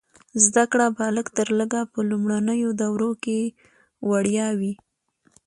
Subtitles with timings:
[0.43, 3.39] زده کړه به لږ تر لږه په لومړنیو دورو کې
[4.09, 4.73] وړیا وي.